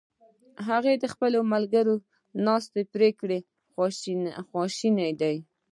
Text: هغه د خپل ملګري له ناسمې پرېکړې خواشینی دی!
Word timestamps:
هغه 0.67 0.91
د 0.97 1.03
خپل 1.13 1.33
ملګري 1.51 1.83
له 1.89 1.95
ناسمې 2.47 2.83
پرېکړې 2.93 3.39
خواشینی 4.51 5.11
دی! 5.21 5.35